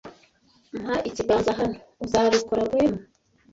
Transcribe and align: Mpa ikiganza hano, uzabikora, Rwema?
Mpa 0.81 0.95
ikiganza 1.09 1.51
hano, 1.59 1.77
uzabikora, 2.05 2.61
Rwema? 2.67 3.01